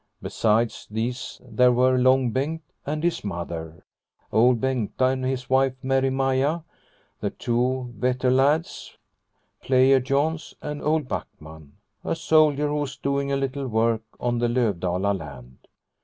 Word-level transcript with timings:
Besides 0.19 0.87
these 0.89 1.39
there 1.47 1.71
were 1.71 1.95
Long 1.99 2.31
Bengt 2.31 2.61
and 2.87 3.03
his 3.03 3.23
Mother, 3.23 3.85
Old 4.33 4.59
Bengta 4.59 5.05
and 5.09 5.23
his 5.23 5.47
wife, 5.47 5.75
Merry 5.83 6.09
Maia, 6.09 6.61
the 7.19 7.29
two 7.29 7.93
Vetter 7.99 8.35
lads, 8.35 8.97
Player 9.61 9.99
Jons 9.99 10.55
and 10.59 10.81
Old 10.81 11.07
Backman, 11.07 11.73
a 12.03 12.15
soldier 12.15 12.69
who 12.69 12.77
was 12.77 12.97
doing 12.97 13.31
a 13.31 13.37
little 13.37 13.67
work 13.67 14.01
on 14.19 14.39
the 14.39 14.47
Lovdala 14.47 15.15
land. 15.15 15.59